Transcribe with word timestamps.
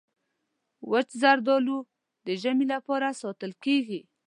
وچ 0.91 1.07
زردالو 1.21 1.77
د 2.25 2.27
ژمي 2.41 2.65
لپاره 2.73 3.17
ساتل 3.21 3.51
کېږي. 3.63 3.99